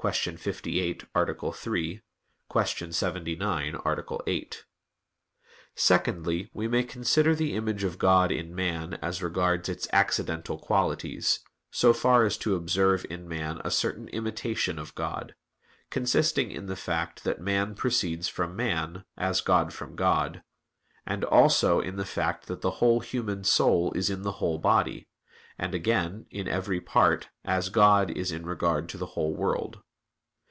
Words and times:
58, 0.00 1.04
A. 1.14 1.52
3; 1.52 2.00
Q. 2.50 2.90
79, 2.92 3.74
A. 3.84 4.18
8). 4.26 4.64
Secondly, 5.74 6.50
we 6.54 6.66
may 6.66 6.82
consider 6.82 7.34
the 7.34 7.54
image 7.54 7.84
of 7.84 7.98
God 7.98 8.32
in 8.32 8.54
man 8.54 8.94
as 9.02 9.22
regards 9.22 9.68
its 9.68 9.86
accidental 9.92 10.58
qualities, 10.58 11.40
so 11.70 11.92
far 11.92 12.24
as 12.24 12.38
to 12.38 12.54
observe 12.54 13.04
in 13.10 13.28
man 13.28 13.60
a 13.62 13.70
certain 13.70 14.08
imitation 14.08 14.78
of 14.78 14.94
God, 14.94 15.34
consisting 15.90 16.50
in 16.50 16.64
the 16.64 16.76
fact 16.76 17.22
that 17.24 17.38
man 17.42 17.74
proceeds 17.74 18.26
from 18.26 18.56
man, 18.56 19.04
as 19.18 19.42
God 19.42 19.70
from 19.70 19.96
God; 19.96 20.42
and 21.04 21.24
also 21.24 21.78
in 21.78 21.96
the 21.96 22.06
fact 22.06 22.46
that 22.46 22.62
the 22.62 22.70
whole 22.80 23.00
human 23.00 23.44
soul 23.44 23.92
is 23.92 24.08
in 24.08 24.22
the 24.22 24.32
whole 24.40 24.56
body, 24.56 25.08
and 25.58 25.74
again, 25.74 26.24
in 26.30 26.48
every 26.48 26.80
part, 26.80 27.28
as 27.44 27.68
God 27.68 28.10
is 28.10 28.32
in 28.32 28.46
regard 28.46 28.88
to 28.88 28.96
the 28.96 29.04
whole 29.12 29.34
world. 29.36 29.82